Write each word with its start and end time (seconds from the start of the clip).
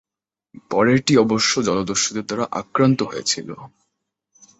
পরেরটি 0.69 1.13
অবশ্য 1.17 1.51
জলদস্যুদের 1.61 2.25
দ্বারা 2.25 2.45
আক্রান্ত 2.51 2.99
হয়েছিল। 3.03 3.49